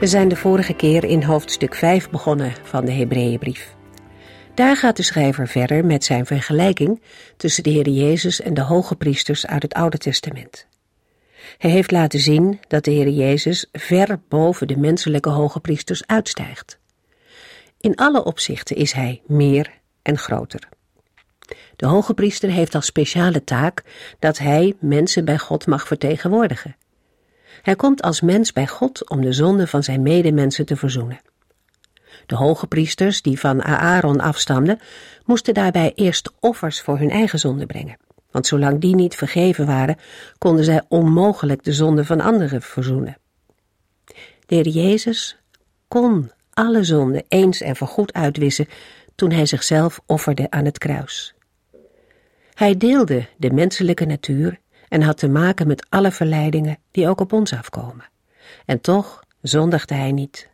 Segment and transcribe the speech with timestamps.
[0.00, 3.74] We zijn de vorige keer in hoofdstuk 5 begonnen van de Hebreeënbrief.
[4.54, 7.02] Daar gaat de schrijver verder met zijn vergelijking
[7.36, 10.66] tussen de Heer Jezus en de hoge priesters uit het Oude Testament.
[11.58, 16.78] Hij heeft laten zien dat de Heer Jezus ver boven de menselijke hoge priesters uitstijgt.
[17.80, 19.70] In alle opzichten is hij meer
[20.02, 20.68] en groter.
[21.76, 23.82] De hoge priester heeft als speciale taak
[24.18, 26.76] dat hij mensen bij God mag vertegenwoordigen.
[27.62, 31.20] Hij komt als mens bij God om de zonde van zijn medemensen te verzoenen.
[32.26, 34.80] De hoge priesters, die van Aaron afstamden,
[35.24, 37.96] moesten daarbij eerst offers voor hun eigen zonde brengen.
[38.30, 39.96] Want zolang die niet vergeven waren,
[40.38, 43.16] konden zij onmogelijk de zonde van anderen verzoenen.
[44.46, 45.38] De Heer Jezus
[45.88, 48.68] kon alle zonden eens en voorgoed uitwissen
[49.14, 51.34] toen hij zichzelf offerde aan het kruis.
[52.54, 54.60] Hij deelde de menselijke natuur
[54.90, 58.08] en had te maken met alle verleidingen die ook op ons afkomen.
[58.66, 60.48] En toch zondigde hij niet.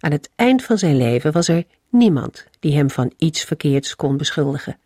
[0.00, 4.16] Aan het eind van zijn leven was er niemand die hem van iets verkeerds kon
[4.16, 4.78] beschuldigen.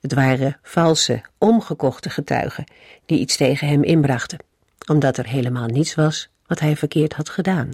[0.00, 2.64] Het waren valse, omgekochte getuigen
[3.06, 4.38] die iets tegen hem inbrachten,
[4.90, 7.70] omdat er helemaal niets was wat hij verkeerd had gedaan.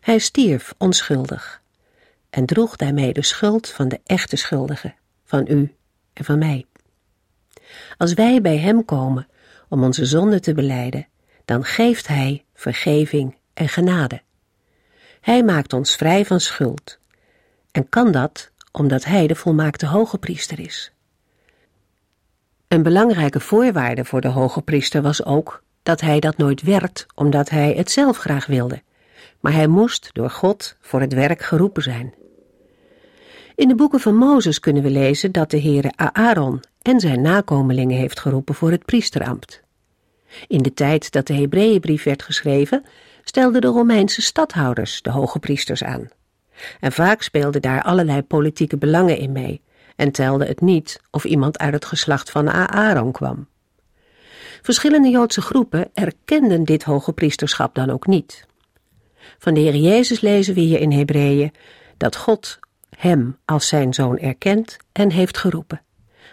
[0.00, 1.62] Hij stierf onschuldig
[2.30, 4.94] en droeg daarmee de schuld van de echte schuldigen,
[5.24, 5.74] van u
[6.12, 6.66] en van mij.
[7.96, 9.26] Als wij bij Hem komen
[9.68, 11.06] om onze zonde te beleiden,
[11.44, 14.22] dan geeft Hij vergeving en genade.
[15.20, 16.98] Hij maakt ons vrij van schuld
[17.70, 20.92] en kan dat omdat Hij de volmaakte hoge priester is.
[22.68, 27.48] Een belangrijke voorwaarde voor de hoge priester was ook dat hij dat nooit werd omdat
[27.48, 28.82] hij het zelf graag wilde,
[29.40, 32.14] maar hij moest door God voor het werk geroepen zijn.
[33.58, 37.96] In de boeken van Mozes kunnen we lezen dat de Heere Aaron en zijn nakomelingen
[37.96, 39.62] heeft geroepen voor het priesterambt.
[40.46, 42.84] In de tijd dat de Hebreeënbrief werd geschreven,
[43.24, 46.08] stelden de Romeinse stadhouders de hoge priesters aan.
[46.80, 49.60] En vaak speelden daar allerlei politieke belangen in mee
[49.96, 53.48] en telde het niet of iemand uit het geslacht van Aaron kwam.
[54.62, 58.46] Verschillende Joodse groepen erkenden dit hoge priesterschap dan ook niet.
[59.38, 61.52] Van de Heer Jezus lezen we hier in Hebreeën
[61.96, 62.58] dat God
[62.96, 65.82] hem als zijn zoon erkent en heeft geroepen.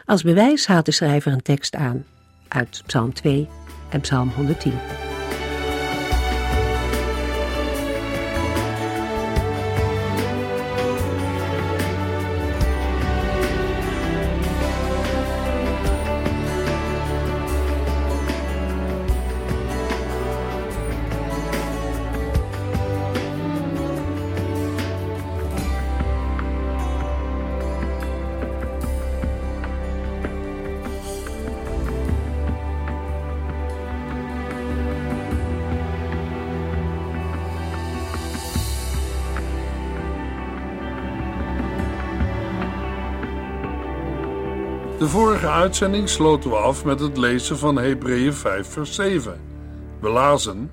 [0.06, 2.06] Als bewijs haalt de schrijver een tekst aan
[2.48, 3.48] uit Psalm 2
[3.90, 4.74] en Psalm 110.
[45.06, 49.42] De vorige uitzending sloten we af met het lezen van Hebreeën 5, vers 7.
[50.02, 50.72] We lazen: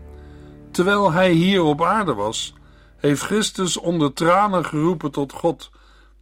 [0.70, 2.54] Terwijl hij hier op aarde was,
[2.96, 5.70] heeft Christus onder tranen geroepen tot God,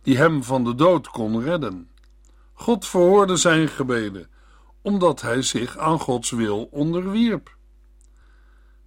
[0.02, 1.88] die hem van de dood kon redden.
[2.52, 4.28] God verhoorde zijn gebeden,
[4.82, 7.56] omdat hij zich aan Gods wil onderwierp.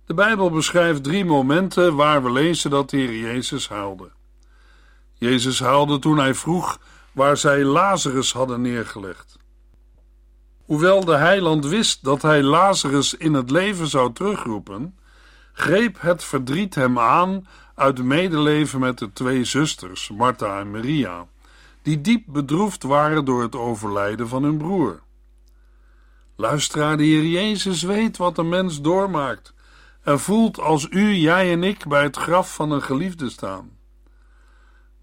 [0.06, 4.12] De Bijbel beschrijft drie momenten waar we lezen dat de Heer Jezus huilde.
[5.14, 6.80] Jezus huilde toen hij vroeg
[7.14, 9.38] waar zij Lazarus hadden neergelegd.
[10.66, 14.98] Hoewel de heiland wist dat hij Lazarus in het leven zou terugroepen,
[15.54, 21.28] greep het verdriet hem aan uit medeleven met de twee zusters, Martha en Maria,
[21.82, 25.02] die diep bedroefd waren door het overlijden van hun broer.
[26.36, 29.54] Luisteraar, de Heer Jezus weet wat een mens doormaakt
[30.04, 33.72] en voelt als u, jij en ik bij het graf van een geliefde staan.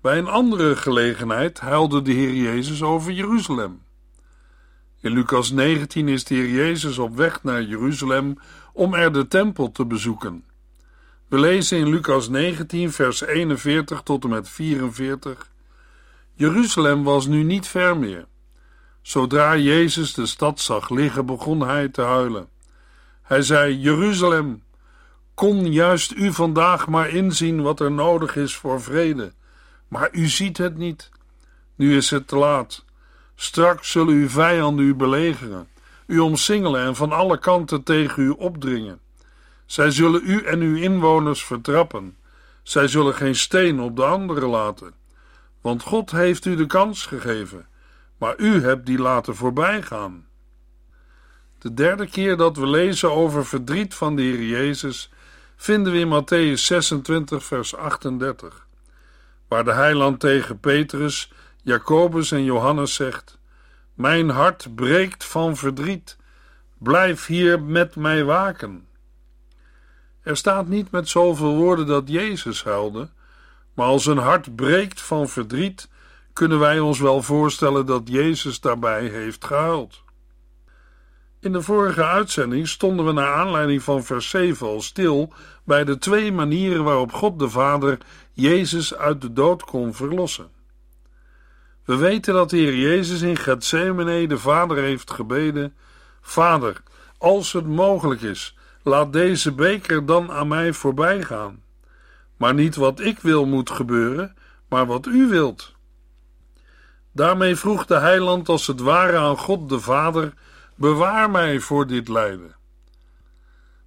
[0.00, 3.82] Bij een andere gelegenheid huilde de Heer Jezus over Jeruzalem.
[5.00, 8.38] In Lucas 19 is de Heer Jezus op weg naar Jeruzalem
[8.72, 10.44] om er de tempel te bezoeken.
[11.28, 15.50] We lezen in Lucas 19, vers 41 tot en met 44.
[16.34, 18.26] Jeruzalem was nu niet ver meer.
[19.02, 22.48] Zodra Jezus de stad zag liggen, begon hij te huilen.
[23.22, 24.62] Hij zei: Jeruzalem,
[25.34, 29.32] kon juist u vandaag maar inzien wat er nodig is voor vrede,
[29.90, 31.10] maar u ziet het niet.
[31.74, 32.84] Nu is het te laat.
[33.34, 35.68] Straks zullen uw vijanden u belegeren,
[36.06, 39.00] u omsingelen en van alle kanten tegen u opdringen.
[39.66, 42.16] Zij zullen u en uw inwoners vertrappen.
[42.62, 44.94] Zij zullen geen steen op de andere laten.
[45.60, 47.66] Want God heeft u de kans gegeven,
[48.18, 50.26] maar u hebt die laten voorbijgaan.
[51.58, 55.10] De derde keer dat we lezen over verdriet van de Heer Jezus
[55.56, 58.66] vinden we in Matthäus 26, vers 38,
[59.50, 61.32] waar de heiland tegen Petrus,
[61.62, 63.38] Jacobus en Johannes zegt:
[63.94, 66.16] Mijn hart breekt van verdriet,
[66.78, 68.86] blijf hier met mij waken.
[70.22, 73.08] Er staat niet met zoveel woorden dat Jezus huilde,
[73.74, 75.88] maar als een hart breekt van verdriet,
[76.32, 80.02] kunnen wij ons wel voorstellen dat Jezus daarbij heeft gehuild.
[81.40, 85.32] In de vorige uitzending stonden we naar aanleiding van vers 7 al stil
[85.64, 87.98] bij de twee manieren waarop God de Vader
[88.40, 90.50] Jezus uit de dood kon verlossen.
[91.84, 95.74] We weten dat de Heer Jezus in Gethsemane de Vader heeft gebeden:
[96.20, 96.82] Vader,
[97.18, 101.62] als het mogelijk is, laat deze beker dan aan mij voorbij gaan.
[102.36, 104.36] Maar niet wat ik wil moet gebeuren,
[104.68, 105.74] maar wat u wilt.
[107.12, 110.34] Daarmee vroeg de heiland als het ware aan God de Vader:
[110.74, 112.54] Bewaar mij voor dit lijden.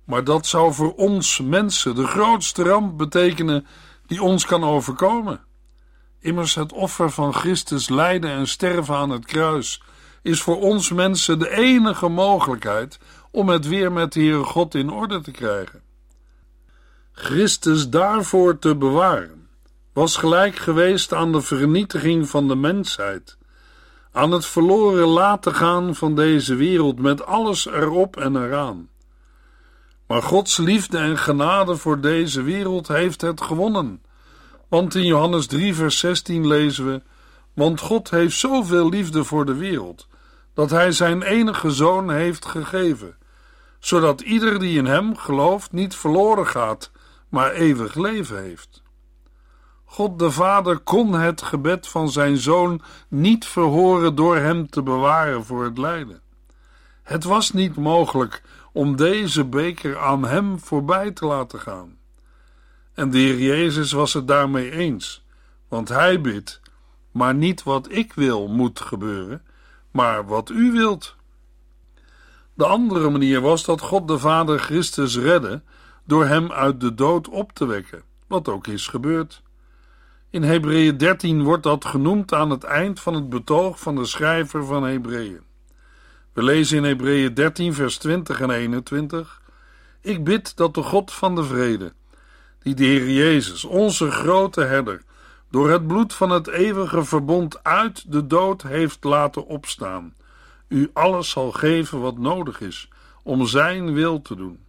[0.03, 3.65] Maar dat zou voor ons mensen de grootste ramp betekenen
[4.13, 5.41] die ons kan overkomen.
[6.19, 9.81] Immers het offer van Christus lijden en sterven aan het kruis
[10.21, 12.99] is voor ons mensen de enige mogelijkheid
[13.31, 15.81] om het weer met de Heere God in orde te krijgen.
[17.11, 19.47] Christus daarvoor te bewaren
[19.93, 23.37] was gelijk geweest aan de vernietiging van de mensheid,
[24.11, 28.89] aan het verloren laten gaan van deze wereld met alles erop en eraan.
[30.07, 34.01] Maar Gods liefde en genade voor deze wereld heeft het gewonnen.
[34.67, 37.01] Want in Johannes 3, vers 16 lezen we:
[37.53, 40.07] Want God heeft zoveel liefde voor de wereld,
[40.53, 43.15] dat Hij zijn enige zoon heeft gegeven,
[43.79, 46.91] zodat ieder die in Hem gelooft niet verloren gaat,
[47.29, 48.83] maar eeuwig leven heeft.
[49.93, 55.45] God de Vader kon het gebed van zijn zoon niet verhoren door hem te bewaren
[55.45, 56.21] voor het lijden.
[57.03, 61.97] Het was niet mogelijk om deze beker aan hem voorbij te laten gaan.
[62.93, 65.25] En de Heer Jezus was het daarmee eens,
[65.67, 66.61] want hij bidt,
[67.11, 69.41] maar niet wat ik wil moet gebeuren,
[69.91, 71.15] maar wat u wilt.
[72.53, 75.61] De andere manier was dat God de Vader Christus redde
[76.03, 79.41] door hem uit de dood op te wekken, wat ook is gebeurd.
[80.29, 84.65] In Hebreeën 13 wordt dat genoemd aan het eind van het betoog van de schrijver
[84.65, 85.41] van Hebreeën.
[86.33, 89.41] We lezen in Hebreeën 13, vers 20 en 21:
[90.01, 91.93] Ik bid dat de God van de vrede,
[92.59, 95.01] die de Heer Jezus, onze grote herder,
[95.51, 100.13] door het bloed van het eeuwige verbond uit de dood heeft laten opstaan,
[100.67, 102.89] u alles zal geven wat nodig is
[103.23, 104.59] om Zijn wil te doen.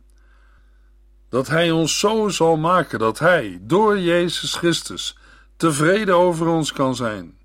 [1.29, 5.19] Dat Hij ons zo zal maken dat Hij, door Jezus Christus,
[5.57, 7.39] tevreden over ons kan zijn.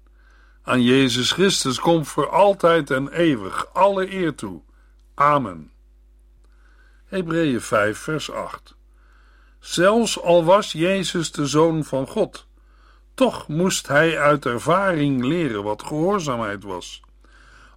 [0.70, 4.62] Aan Jezus Christus komt voor altijd en eeuwig alle eer toe.
[5.14, 5.72] Amen.
[7.06, 8.76] Hebreeën 5, vers 8.
[9.60, 12.48] Zelfs al was Jezus de Zoon van God,
[13.14, 17.02] toch moest hij uit ervaring leren wat gehoorzaamheid was,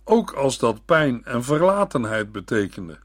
[0.04, 2.98] ook als dat pijn en verlatenheid betekende.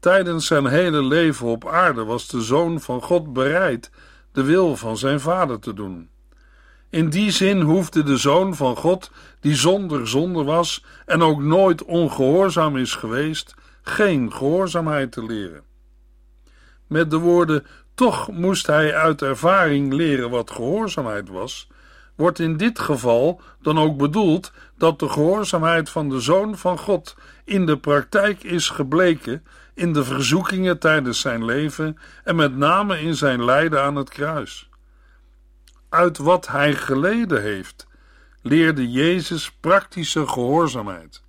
[0.00, 3.90] Tijdens zijn hele leven op aarde was de Zoon van God bereid
[4.32, 6.11] de wil van zijn vader te doen.
[6.92, 11.84] In die zin hoefde de zoon van God, die zonder zonde was en ook nooit
[11.84, 15.62] ongehoorzaam is geweest, geen gehoorzaamheid te leren.
[16.86, 21.68] Met de woorden toch moest hij uit ervaring leren wat gehoorzaamheid was,
[22.14, 27.16] wordt in dit geval dan ook bedoeld dat de gehoorzaamheid van de Zoon van God
[27.44, 29.44] in de praktijk is gebleken
[29.74, 34.70] in de verzoekingen tijdens zijn leven en met name in zijn lijden aan het kruis.
[35.92, 37.86] Uit wat hij geleden heeft,
[38.42, 41.22] leerde Jezus praktische gehoorzaamheid.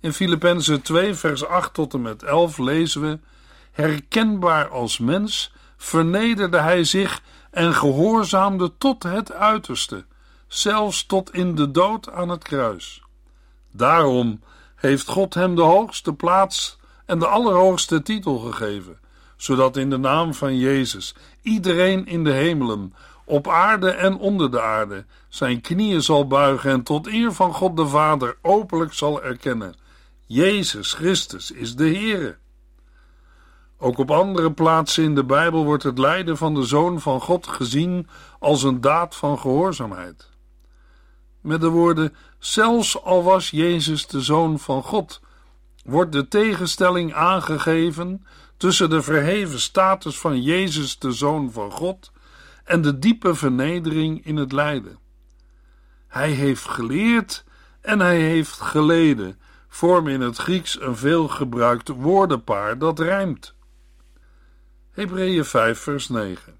[0.00, 3.18] In Filippenzen 2, vers 8 tot en met 11 lezen we:
[3.72, 10.04] Herkenbaar als mens vernederde hij zich en gehoorzaamde tot het uiterste,
[10.46, 13.02] zelfs tot in de dood aan het kruis.
[13.72, 14.40] Daarom
[14.76, 18.98] heeft God hem de hoogste plaats en de allerhoogste titel gegeven,
[19.36, 22.94] zodat in de naam van Jezus iedereen in de hemelen,
[23.28, 27.76] op aarde en onder de aarde, zijn knieën zal buigen en tot eer van God
[27.76, 29.74] de Vader openlijk zal erkennen:
[30.26, 32.36] Jezus Christus is de Heere.
[33.78, 37.46] Ook op andere plaatsen in de Bijbel wordt het lijden van de Zoon van God
[37.46, 40.30] gezien als een daad van gehoorzaamheid.
[41.40, 45.20] Met de woorden: zelfs al was Jezus de Zoon van God,
[45.84, 52.10] wordt de tegenstelling aangegeven tussen de verheven status van Jezus, de Zoon van God,
[52.66, 54.98] en de diepe vernedering in het lijden.
[56.08, 57.44] Hij heeft geleerd
[57.80, 63.54] en hij heeft geleden, vormen in het Grieks een veelgebruikt woordenpaar dat rijmt.
[64.90, 66.56] Hebreeën 5, vers 9.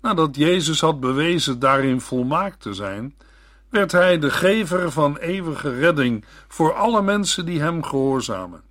[0.00, 3.16] Nadat Jezus had bewezen daarin volmaakt te zijn,
[3.68, 8.62] werd hij de gever van eeuwige redding voor alle mensen die hem gehoorzamen.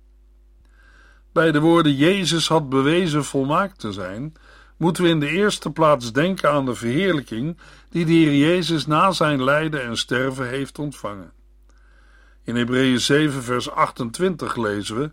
[1.32, 4.34] Bij de woorden Jezus had bewezen volmaakt te zijn,
[4.80, 7.58] moeten we in de eerste plaats denken aan de verheerlijking
[7.90, 11.32] die de Heer Jezus na zijn lijden en sterven heeft ontvangen.
[12.44, 15.10] In Hebreeën 7 vers 28 lezen we: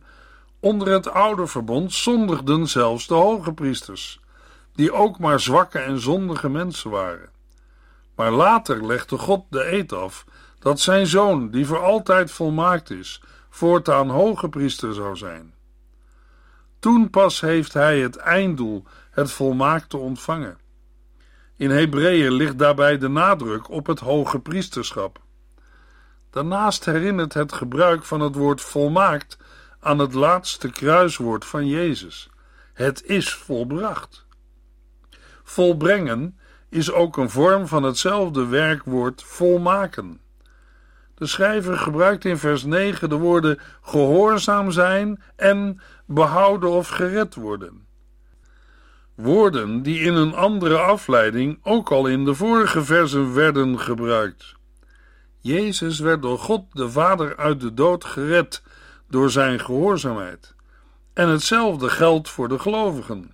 [0.60, 4.20] Onder het oude verbond zondigden zelfs de hoge priesters,
[4.76, 7.30] die ook maar zwakke en zondige mensen waren.
[8.16, 10.26] Maar later legde God de eed af
[10.60, 15.54] dat zijn zoon, die voor altijd volmaakt is, voortaan hoge priester zou zijn.
[16.80, 18.84] Toen pas heeft hij het einddoel,
[19.18, 20.58] het volmaakte ontvangen.
[21.56, 25.22] In Hebreeën ligt daarbij de nadruk op het hoge priesterschap.
[26.30, 29.38] Daarnaast herinnert het gebruik van het woord volmaakt
[29.80, 32.30] aan het laatste kruiswoord van Jezus.
[32.74, 34.26] Het is volbracht.
[35.44, 36.38] Volbrengen
[36.70, 40.22] is ook een vorm van hetzelfde werkwoord volmaken.
[41.16, 47.87] De schrijver gebruikt in vers 9 de woorden gehoorzaam zijn en behouden of gered worden.
[49.18, 54.56] Woorden die in een andere afleiding ook al in de vorige versen werden gebruikt.
[55.40, 58.64] Jezus werd door God de Vader uit de dood gered
[59.10, 60.56] door zijn gehoorzaamheid.
[61.14, 63.32] En hetzelfde geldt voor de gelovigen.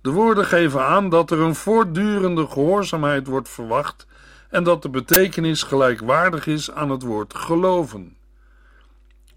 [0.00, 4.06] De woorden geven aan dat er een voortdurende gehoorzaamheid wordt verwacht
[4.50, 8.16] en dat de betekenis gelijkwaardig is aan het woord geloven.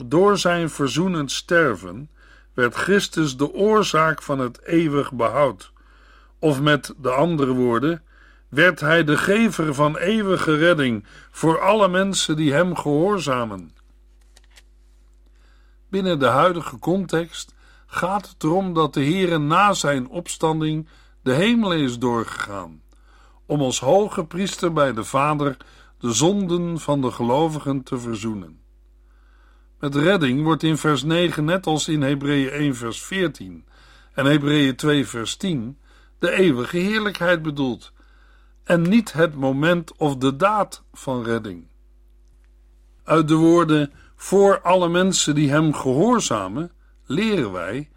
[0.06, 2.10] Door zijn verzoenend sterven
[2.53, 5.72] werd Christus de oorzaak van het eeuwig behoud.
[6.39, 8.03] Of met de andere woorden,
[8.50, 13.72] werd hij de gever van eeuwige redding voor alle mensen die hem gehoorzamen.
[15.89, 17.53] Binnen de huidige context
[17.86, 20.88] gaat het erom dat de Heere na zijn opstanding
[21.22, 22.81] de hemel is doorgegaan,
[23.46, 25.58] om als hoge priester bij de Vader
[26.00, 28.61] de zonden van de gelovigen te verzoenen.
[29.81, 33.65] Met redding wordt in vers 9, net als in Hebreeën 1 vers 14
[34.13, 35.77] en Hebreeën 2 vers 10,
[36.19, 37.91] de eeuwige heerlijkheid bedoeld,
[38.63, 41.67] en niet het moment of de daad van redding.
[43.03, 46.71] Uit de woorden voor alle mensen die hem gehoorzamen,
[47.05, 47.89] leren wij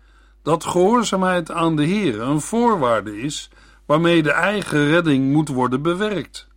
[0.43, 3.51] dat gehoorzaamheid aan de Heer een voorwaarde is
[3.87, 6.49] waarmee de eigen redding moet worden bewerkt.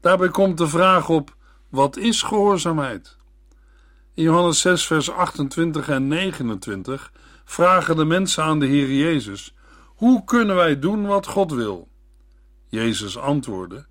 [0.00, 1.36] Daarbij komt de vraag op:
[1.68, 3.20] wat is gehoorzaamheid?
[4.14, 7.12] In Johannes 6, vers 28 en 29
[7.44, 9.54] vragen de mensen aan de Heer Jezus:
[9.86, 11.88] Hoe kunnen wij doen wat God wil?
[12.68, 13.86] Jezus antwoordde: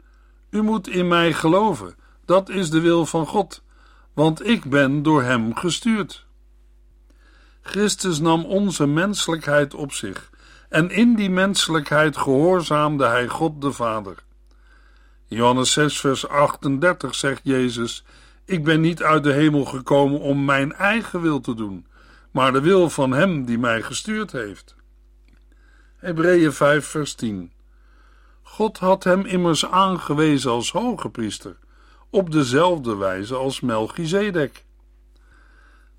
[0.49, 3.63] U moet in mij geloven, dat is de wil van God,
[4.13, 6.25] want ik ben door Hem gestuurd.
[7.61, 10.29] Christus nam onze menselijkheid op zich
[10.69, 14.23] en in die menselijkheid gehoorzaamde Hij God de Vader.
[15.25, 18.03] Johannes 6, vers 38 zegt Jezus:
[18.51, 21.85] Ik ben niet uit de hemel gekomen om mijn eigen wil te doen,
[22.31, 24.75] maar de wil van Hem die mij gestuurd heeft.
[25.95, 27.51] Hebreeën 5, vers 10.
[28.41, 31.57] God had hem immers aangewezen als hoge priester,
[32.09, 34.65] op dezelfde wijze als Melchizedek.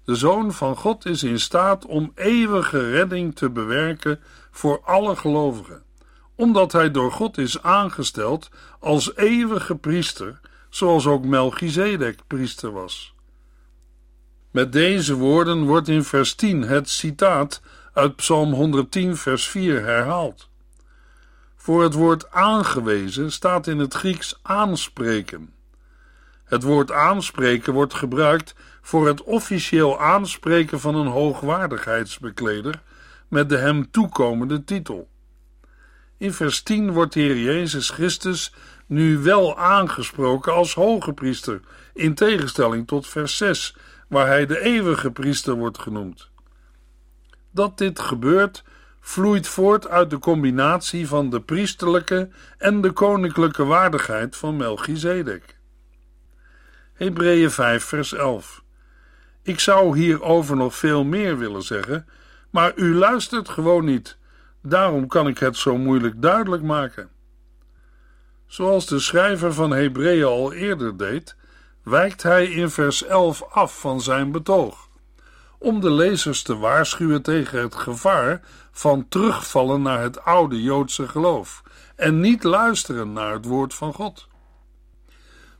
[0.04, 5.82] De Zoon van God is in staat om eeuwige redding te bewerken voor alle gelovigen,
[6.34, 8.48] omdat hij door God is aangesteld
[8.80, 10.40] als eeuwige priester,
[10.74, 13.14] zoals ook Melchizedek priester was.
[14.50, 17.60] Met deze woorden wordt in vers 10 het citaat
[17.92, 20.48] uit Psalm 110, vers 4 herhaald.
[21.56, 25.52] Voor het woord aangewezen staat in het Grieks aanspreken.
[26.44, 32.82] Het woord aanspreken wordt gebruikt voor het officieel aanspreken van een hoogwaardigheidsbekleder
[33.28, 35.08] met de hem toekomende titel.
[36.16, 38.52] In vers 10 wordt de Heer Jezus Christus
[38.92, 41.60] nu wel aangesproken als hoge priester,
[41.94, 43.76] in tegenstelling tot vers 6,
[44.08, 46.30] waar hij de eeuwige priester wordt genoemd.
[47.50, 48.64] Dat dit gebeurt,
[49.00, 55.58] vloeit voort uit de combinatie van de priesterlijke en de koninklijke waardigheid van Melchizedek.
[56.92, 58.62] Hebreeën 5, vers 11.
[59.42, 62.06] Ik zou hierover nog veel meer willen zeggen,
[62.50, 64.16] maar u luistert gewoon niet.
[64.62, 67.10] Daarom kan ik het zo moeilijk duidelijk maken.
[68.52, 71.36] Zoals de schrijver van Hebreeën al eerder deed,
[71.82, 74.88] wijkt hij in vers 11 af van zijn betoog,
[75.58, 78.40] om de lezers te waarschuwen tegen het gevaar
[78.70, 81.62] van terugvallen naar het oude Joodse geloof
[81.96, 84.28] en niet luisteren naar het woord van God.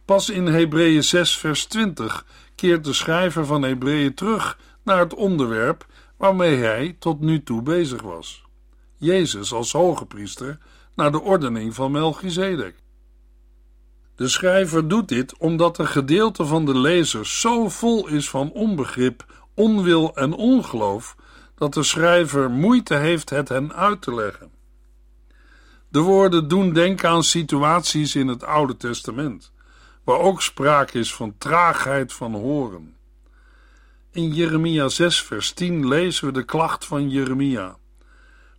[0.05, 5.87] Pas in Hebreeën 6 vers 20 keert de schrijver van Hebreeën terug naar het onderwerp
[6.17, 8.45] waarmee hij tot nu toe bezig was.
[8.97, 10.59] Jezus als hoge priester
[10.95, 12.82] naar de ordening van Melchizedek.
[14.17, 19.25] De schrijver doet dit omdat een gedeelte van de lezers zo vol is van onbegrip,
[19.55, 21.17] onwil en ongeloof
[21.55, 24.51] dat de schrijver moeite heeft het hen uit te leggen.
[25.89, 29.53] De woorden doen denken aan situaties in het Oude Testament,
[30.05, 32.97] waar ook sprake is van traagheid van horen.
[34.11, 37.77] In Jeremia 6, vers 10 lezen we de klacht van Jeremia.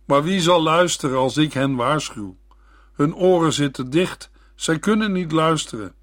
[0.04, 2.36] Maar wie zal luisteren als ik hen waarschuw?
[2.92, 5.94] Hun oren zitten dicht, zij kunnen niet luisteren.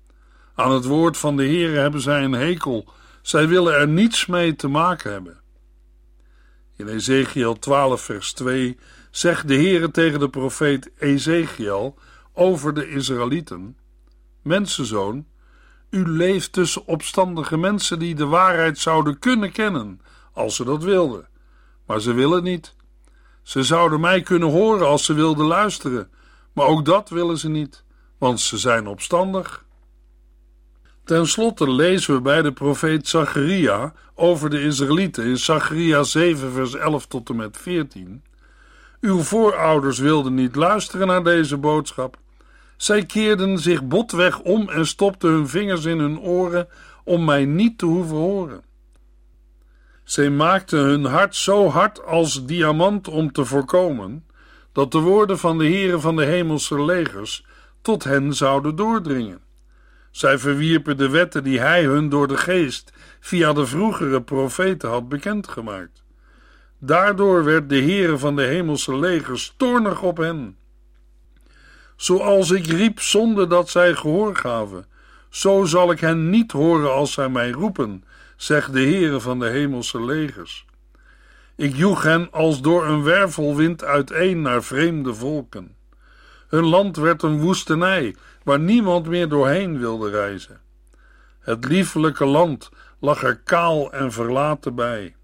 [0.56, 2.90] Aan het woord van de Heere hebben zij een hekel,
[3.22, 5.40] zij willen er niets mee te maken hebben.
[6.76, 8.78] In Ezekiel 12, vers 2
[9.12, 11.98] zegt de Heere tegen de profeet Ezekiel
[12.34, 13.78] over de Israëlieten:
[14.42, 15.26] Mensenzoon,
[15.90, 20.02] u leeft tussen opstandige mensen die de waarheid zouden kunnen kennen,
[20.34, 21.28] als ze dat wilden.
[21.86, 22.76] Maar ze willen niet.
[23.44, 26.12] Ze zouden mij kunnen horen als ze wilden luisteren,
[26.54, 27.84] maar ook dat willen ze niet,
[28.22, 29.66] want ze zijn opstandig.
[31.04, 36.76] Ten slotte lezen we bij de profeet Zacharia over de Israëlieten in Zacharia 7, vers
[36.76, 38.24] 11 tot en met 14.
[39.00, 42.18] Uw voorouders wilden niet luisteren naar deze boodschap.
[42.78, 46.68] Zij keerden zich botweg om en stopten hun vingers in hun oren
[47.04, 48.64] om mij niet te hoeven horen.
[50.04, 54.26] Zij maakten hun hart zo hard als diamant om te voorkomen
[54.72, 57.50] dat de woorden van de Heere van de hemelse legers
[57.82, 59.42] tot hen zouden doordringen.
[60.12, 65.10] Zij verwierpen de wetten die hij hun door de geest via de vroegere profeten had
[65.10, 66.04] bekendgemaakt.
[66.80, 70.58] Daardoor werd de Heere van de hemelse legers toornig op hen.
[71.96, 74.86] Zoals ik riep zonder dat zij gehoor gaven,
[75.30, 78.04] zo zal ik hen niet horen als zij mij roepen,
[78.36, 80.66] zegt de Heere van de hemelse legers.
[81.56, 85.76] Ik joeg hen als door een wervelwind uiteen naar vreemde volken.
[86.52, 90.62] Hun land werd een woestenij, waar niemand meer doorheen wilde reizen.
[91.40, 95.16] Het liefelijke land lag er kaal en verlaten bij.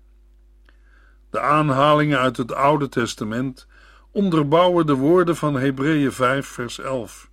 [1.29, 3.67] De aanhalingen uit het Oude Testament
[4.11, 7.29] onderbouwen de woorden van Hebreeën 5, vers 11.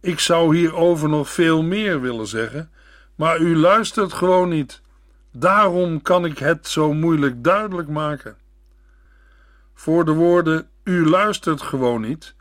[0.00, 2.70] Ik zou hierover nog veel meer willen zeggen,
[3.14, 4.82] maar u luistert gewoon niet.
[5.32, 8.36] Daarom kan ik het zo moeilijk duidelijk maken.
[9.74, 12.34] Voor de woorden u luistert gewoon niet,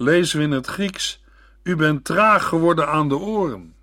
[0.00, 1.22] lezen we in het Grieks:
[1.62, 3.74] U bent traag geworden aan de oren.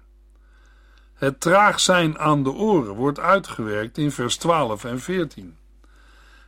[1.13, 5.57] Het traag zijn aan de oren wordt uitgewerkt in vers 12 en 14.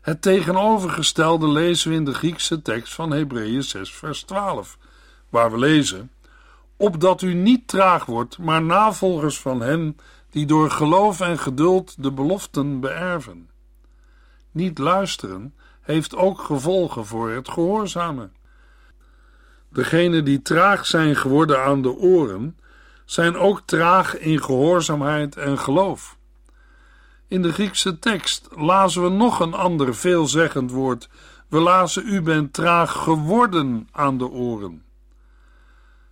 [0.02, 4.78] Het tegenovergestelde lezen we in de Griekse tekst van Hebreeën 6, vers 12,
[5.30, 6.12] waar we lezen:
[6.78, 9.98] Opdat u niet traag wordt, maar navolgers van hen
[10.30, 13.50] die door geloof en geduld de beloften beërven.
[14.52, 18.38] Niet luisteren heeft ook gevolgen voor het gehoorzamen.
[19.70, 22.58] Degenen die traag zijn geworden aan de oren,
[23.06, 26.18] zijn ook traag in gehoorzaamheid en geloof.
[27.28, 31.10] In de Griekse tekst lazen we nog een ander veelzeggend woord.
[31.48, 34.84] We lazen u bent traag geworden aan de oren.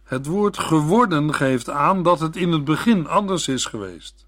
[0.03, 4.25] Het woord geworden geeft aan dat het in het begin anders is geweest.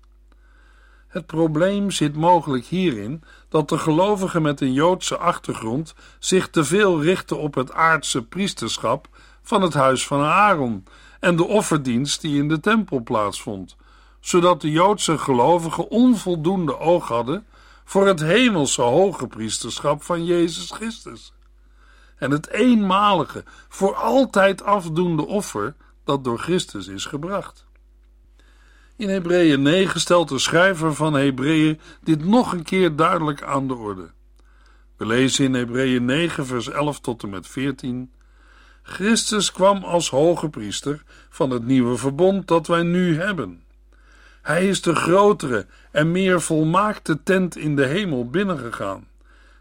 [1.07, 7.01] Het probleem zit mogelijk hierin dat de gelovigen met een Joodse achtergrond zich te veel
[7.01, 9.07] richten op het aardse priesterschap
[9.49, 10.83] van het huis van Aaron
[11.19, 13.75] en de offerdienst die in de tempel plaatsvond,
[14.19, 17.45] zodat de Joodse gelovigen onvoldoende oog hadden
[17.83, 21.33] voor het hemelse hoge priesterschap van Jezus Christus.
[22.17, 27.65] En het eenmalige, voor altijd afdoende offer dat door Christus is gebracht.
[28.95, 33.75] In Hebreeën 9 stelt de schrijver van Hebreeën dit nog een keer duidelijk aan de
[33.75, 34.12] orde.
[34.97, 38.12] We lezen in Hebreeën 9, vers 11 tot en met 14.
[38.89, 43.63] Christus kwam als hoge priester van het nieuwe verbond dat wij nu hebben.
[44.41, 49.08] Hij is de grotere en meer volmaakte tent in de hemel binnengegaan,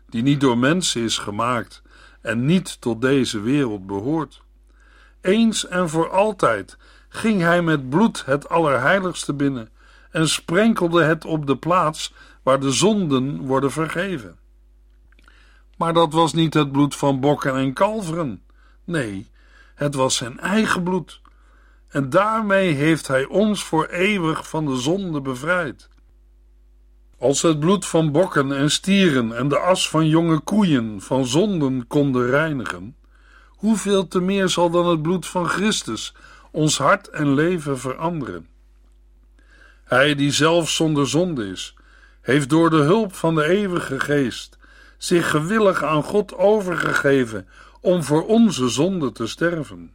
[0.09, 1.83] die niet door mensen is gemaakt
[2.21, 4.43] en niet tot deze wereld behoort.
[5.21, 6.77] Eens en voor altijd
[7.09, 9.69] ging hij met bloed het Allerheiligste binnen
[10.11, 14.39] en sprenkelde het op de plaats waar de zonden worden vergeven.
[15.77, 18.43] Maar dat was niet het bloed van bokken en kalveren.
[18.89, 19.31] Nee,
[19.75, 21.21] het was zijn eigen bloed.
[21.89, 25.89] En daarmee heeft hij ons voor eeuwig van de zonde bevrijd.
[27.19, 31.87] Als het bloed van bokken en stieren en de as van jonge koeien van zonden
[31.87, 32.97] konden reinigen,
[33.47, 36.15] hoeveel te meer zal dan het bloed van Christus
[36.51, 38.49] ons hart en leven veranderen?
[39.85, 41.75] Hij die zelf zonder zonde is,
[42.21, 44.59] heeft door de hulp van de eeuwige geest
[44.99, 47.49] zich gewillig aan God overgegeven
[47.81, 49.95] om voor onze zonde te sterven.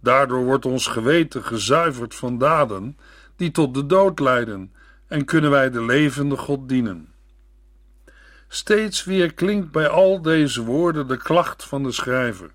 [0.00, 2.98] Daardoor wordt ons geweten gezuiverd van daden
[3.36, 4.74] die tot de dood leiden
[5.06, 7.12] en kunnen wij de levende God dienen.
[8.48, 12.50] Steeds weer klinkt bij al deze woorden de klacht van de schrijver.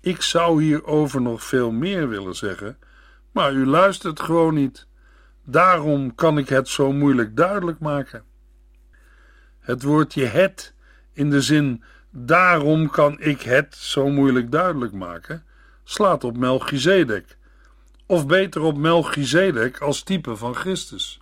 [0.00, 2.78] Ik zou hierover nog veel meer willen zeggen,
[3.32, 4.86] maar u luistert gewoon niet.
[5.44, 8.24] Daarom kan ik het zo moeilijk duidelijk maken.
[9.58, 10.74] Het woordje het
[11.12, 11.82] in de zin
[12.18, 15.44] daarom kan ik het zo moeilijk duidelijk maken
[15.84, 17.38] slaat op Melchizedek,
[18.06, 21.20] of beter op Melchizedek als type van Christus.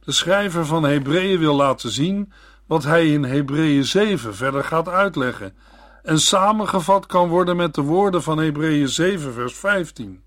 [0.00, 2.32] De schrijver van Hebreeën wil laten zien
[2.66, 5.54] wat hij in Hebreeën 7 verder gaat uitleggen
[6.02, 10.22] en samengevat kan worden met de woorden van Hebreeën 7 vers 15.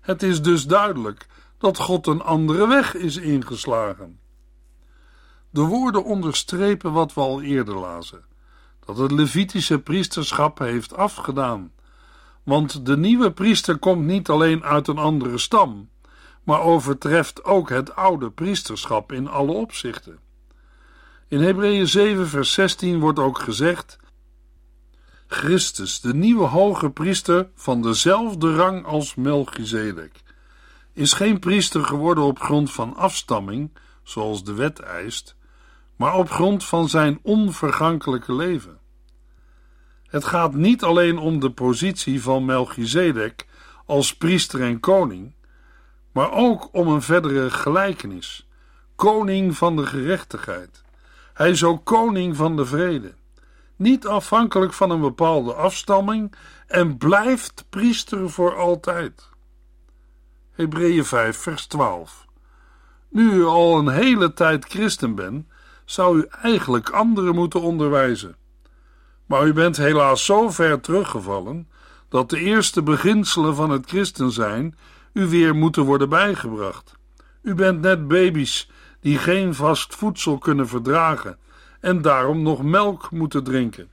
[0.00, 1.26] Het is dus duidelijk
[1.58, 4.20] dat God een andere weg is ingeslagen.
[5.50, 8.24] De woorden onderstrepen wat we al eerder lazen:
[8.86, 11.72] dat het Levitische priesterschap heeft afgedaan.
[12.42, 15.88] Want de nieuwe priester komt niet alleen uit een andere stam,
[16.42, 20.18] maar overtreft ook het oude priesterschap in alle opzichten.
[21.28, 23.98] In Hebreeën 7, vers 16 wordt ook gezegd:
[25.26, 30.22] Christus, de nieuwe hoge priester van dezelfde rang als Melchizedek,
[30.92, 33.70] is geen priester geworden op grond van afstamming,
[34.02, 35.36] zoals de wet eist,
[35.96, 38.75] maar op grond van zijn onvergankelijke leven.
[40.06, 43.46] Het gaat niet alleen om de positie van Melchizedek
[43.86, 45.34] als priester en koning,
[46.12, 48.48] maar ook om een verdere gelijkenis:
[48.96, 50.84] koning van de gerechtigheid.
[51.34, 53.14] Hij is ook koning van de vrede,
[53.76, 56.34] niet afhankelijk van een bepaalde afstamming
[56.66, 59.28] en blijft priester voor altijd.
[60.50, 62.24] Hebreeën 5, vers 12.
[63.08, 65.46] Nu u al een hele tijd christen bent,
[65.84, 68.36] zou u eigenlijk anderen moeten onderwijzen.
[69.26, 71.68] Maar u bent helaas zo ver teruggevallen
[72.08, 74.76] dat de eerste beginselen van het christen zijn
[75.12, 76.94] u weer moeten worden bijgebracht.
[77.42, 81.38] U bent net baby's die geen vast voedsel kunnen verdragen
[81.80, 83.88] en daarom nog melk moeten drinken.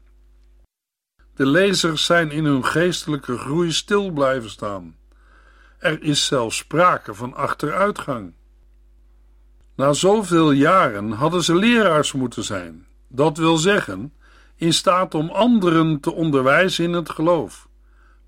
[1.35, 4.95] De lezers zijn in hun geestelijke groei stil blijven staan.
[5.77, 8.33] Er is zelfs sprake van achteruitgang.
[9.75, 12.85] Na zoveel jaren hadden ze leraars moeten zijn.
[13.07, 14.13] Dat wil zeggen,
[14.55, 17.67] in staat om anderen te onderwijzen in het geloof.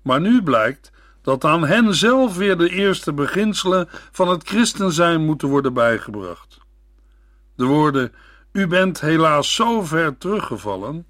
[0.02, 5.24] Maar nu blijkt dat aan hen zelf weer de eerste beginselen van het christen zijn
[5.24, 6.58] moeten worden bijgebracht.
[7.54, 8.12] De woorden:
[8.52, 11.06] U bent helaas zo ver teruggevallen,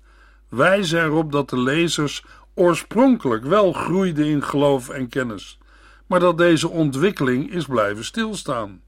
[0.49, 2.25] wijzen erop dat de lezers
[2.55, 5.59] oorspronkelijk wel groeiden in geloof en kennis,
[6.07, 8.83] maar dat deze ontwikkeling is blijven stilstaan.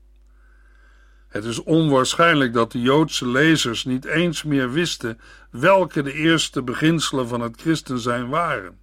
[1.29, 7.29] Het is onwaarschijnlijk dat de Joodse lezers niet eens meer wisten welke de eerste beginselen
[7.29, 8.79] van het christen zijn waren.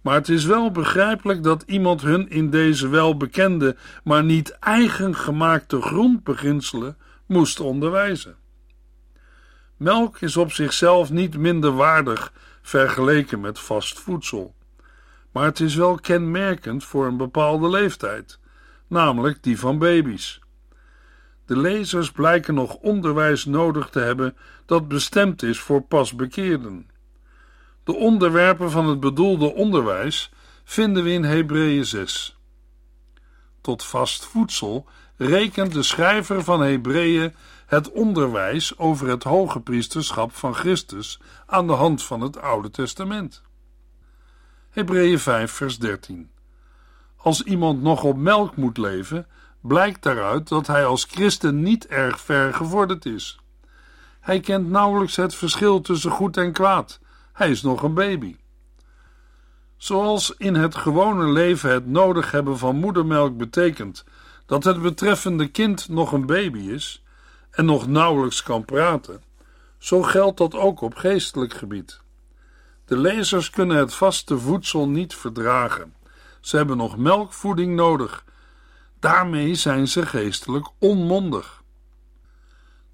[0.00, 5.80] Maar het is wel begrijpelijk dat iemand hun in deze welbekende, maar niet eigen gemaakte
[5.80, 8.36] grondbeginselen moest onderwijzen.
[9.76, 14.54] Melk is op zichzelf niet minder waardig vergeleken met vast voedsel,
[15.32, 18.38] maar het is wel kenmerkend voor een bepaalde leeftijd,
[18.86, 20.40] namelijk die van baby's.
[21.46, 26.90] De lezers blijken nog onderwijs nodig te hebben dat bestemd is voor pasbekeerden.
[27.84, 30.30] De onderwerpen van het bedoelde onderwijs
[30.64, 32.38] vinden we in Hebreeën 6.
[33.60, 37.34] Tot vast voedsel rekent de schrijver van Hebreeën
[37.66, 43.42] het onderwijs over het hoge priesterschap van Christus aan de hand van het Oude Testament.
[44.70, 46.30] Hebreeën 5 vers 13
[47.16, 49.26] Als iemand nog op melk moet leven,
[49.66, 53.38] blijkt daaruit dat hij als christen niet erg ver gevorderd is.
[54.20, 57.00] Hij kent nauwelijks het verschil tussen goed en kwaad.
[57.32, 58.36] Hij is nog een baby.
[59.76, 64.04] Zoals in het gewone leven het nodig hebben van moedermelk betekent
[64.46, 67.04] dat het betreffende kind nog een baby is
[67.50, 69.22] en nog nauwelijks kan praten,
[69.78, 72.00] zo geldt dat ook op geestelijk gebied.
[72.84, 75.94] De lezers kunnen het vaste voedsel niet verdragen.
[76.40, 78.24] Ze hebben nog melkvoeding nodig
[79.06, 81.62] Daarmee zijn ze geestelijk onmondig.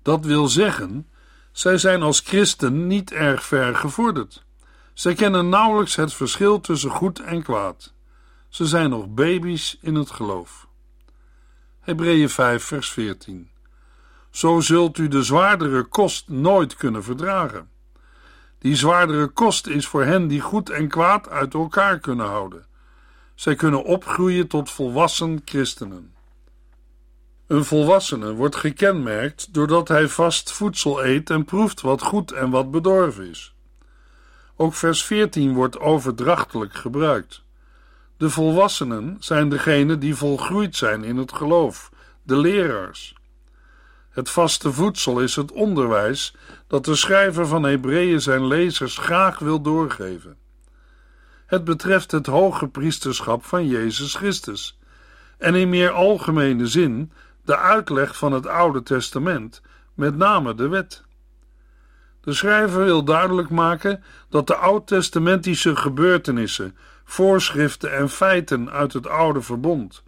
[0.02, 1.08] Dat wil zeggen,
[1.52, 4.44] Zij zijn als christen niet erg ver gevorderd.
[4.92, 7.92] Zij kennen nauwelijks het verschil tussen goed en kwaad.
[8.48, 10.66] Ze zijn nog baby's in het geloof.
[11.80, 13.50] Hebreeën 5, vers 14.
[14.30, 17.70] Zo zult u de zwaardere kost nooit kunnen verdragen.
[18.58, 22.66] Die zwaardere kost is voor hen die goed en kwaad uit elkaar kunnen houden.
[23.42, 26.14] Zij kunnen opgroeien tot volwassen christenen.
[27.46, 32.70] Een volwassene wordt gekenmerkt doordat hij vast voedsel eet en proeft wat goed en wat
[32.70, 33.54] bedorven is.
[34.56, 37.42] Ook vers 14 wordt overdrachtelijk gebruikt.
[38.16, 41.90] De volwassenen zijn degenen die volgroeid zijn in het geloof,
[42.22, 43.14] de leraars.
[44.10, 46.34] Het vaste voedsel is het onderwijs
[46.66, 50.41] dat de schrijver van Hebreeën zijn lezers graag wil doorgeven.
[51.52, 54.78] Het betreft het hoge priesterschap van Jezus Christus
[55.38, 57.12] en in meer algemene zin
[57.44, 59.62] de uitleg van het Oude Testament,
[59.94, 61.02] met name de wet.
[62.20, 69.42] De schrijver wil duidelijk maken dat de oud-testamentische gebeurtenissen, voorschriften en feiten uit het Oude
[69.42, 70.02] Verbond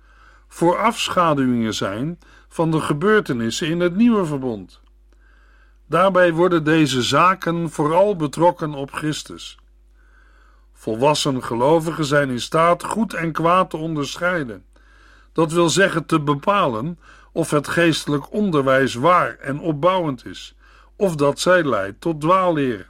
[0.49, 4.81] voorafschaduwingen zijn van de gebeurtenissen in het Nieuwe Verbond.
[5.87, 9.59] Daarbij worden deze zaken vooral betrokken op Christus.
[10.85, 14.65] Volwassen gelovigen zijn in staat goed en kwaad te onderscheiden.
[15.33, 16.99] Dat wil zeggen te bepalen
[17.33, 20.55] of het geestelijk onderwijs waar en opbouwend is,
[20.97, 22.87] of dat zij leidt tot dwaalleren.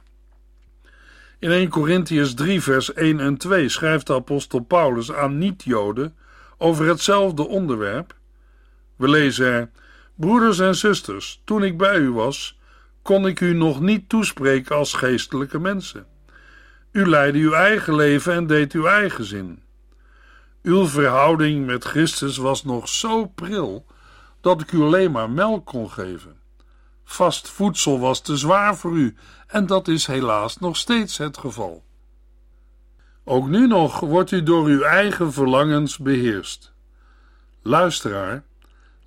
[1.39, 6.15] In 1 Corinthians 3, vers 1 en 2 schrijft de apostel Paulus aan niet-Joden
[6.57, 8.15] over hetzelfde onderwerp.
[8.95, 9.69] We lezen er:
[10.15, 12.59] Broeders en zusters, toen ik bij u was,
[13.01, 16.13] kon ik u nog niet toespreken als geestelijke mensen.
[16.95, 19.63] U leidde uw eigen leven en deed uw eigen zin.
[20.61, 23.85] Uw verhouding met Christus was nog zo pril
[24.41, 26.35] dat ik u alleen maar melk kon geven.
[27.03, 29.15] Vast voedsel was te zwaar voor u
[29.47, 31.83] en dat is helaas nog steeds het geval.
[33.23, 36.73] Ook nu nog wordt u door uw eigen verlangens beheerst.
[37.61, 38.43] Luisteraar,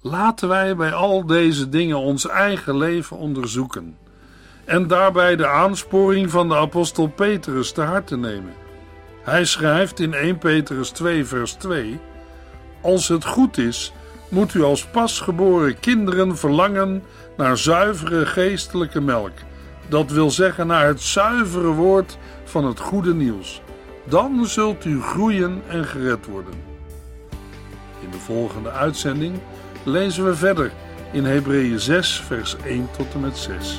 [0.00, 3.96] laten wij bij al deze dingen ons eigen leven onderzoeken
[4.68, 8.54] en daarbij de aansporing van de apostel Petrus te harte nemen.
[9.22, 12.00] Hij schrijft in 1 Petrus 2, vers 2:
[12.80, 13.92] Als het goed is,
[14.28, 17.02] moet u als pasgeboren kinderen verlangen
[17.36, 19.32] naar zuivere geestelijke melk.
[19.88, 23.62] Dat wil zeggen naar het zuivere woord van het goede nieuws.
[24.04, 26.54] Dan zult u groeien en gered worden.
[28.00, 29.34] In de volgende uitzending
[29.82, 30.72] lezen we verder
[31.12, 33.78] in Hebreeën 6, vers 1 tot en met 6.